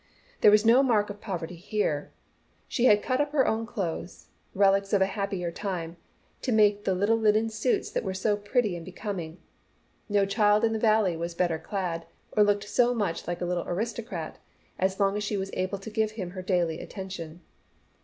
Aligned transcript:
There 0.39 0.49
was 0.49 0.65
no 0.65 0.81
mark 0.81 1.11
of 1.11 1.21
poverty 1.21 1.53
here. 1.55 2.11
She 2.67 2.85
had 2.85 3.03
cut 3.03 3.21
up 3.21 3.33
her 3.33 3.45
own 3.45 3.67
clothes, 3.67 4.29
relics 4.55 4.93
of 4.93 5.01
a 5.03 5.05
happier 5.05 5.51
time, 5.51 5.95
to 6.41 6.51
make 6.51 6.85
the 6.85 6.95
little 6.95 7.17
linen 7.19 7.49
suits 7.49 7.91
that 7.91 8.03
were 8.03 8.15
so 8.15 8.35
pretty 8.35 8.75
and 8.75 8.83
becoming. 8.83 9.37
No 10.09 10.25
child 10.25 10.63
in 10.63 10.73
the 10.73 10.79
Valley 10.79 11.15
was 11.15 11.35
better 11.35 11.59
clad, 11.59 12.07
or 12.31 12.41
looked 12.43 12.67
so 12.67 12.95
much 12.95 13.27
like 13.27 13.41
a 13.41 13.45
little 13.45 13.67
aristocrat, 13.67 14.39
as 14.79 14.99
long 14.99 15.17
as 15.17 15.23
she 15.23 15.37
was 15.37 15.51
able 15.53 15.77
to 15.77 15.91
give 15.91 16.09
him 16.13 16.31
her 16.31 16.41
daily 16.41 16.79
attention. 16.81 17.41